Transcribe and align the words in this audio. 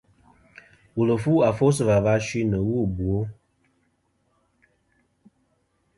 Wùl 0.95 1.09
fu 1.23 1.33
afo 1.47 1.65
sɨ̀ 1.75 1.85
và 1.87 1.97
va 2.05 2.13
suy 2.27 2.41
nɨ̀ 2.51 2.63
wu 2.67 2.77
ɨ 2.85 2.89
bwo. 2.95 3.17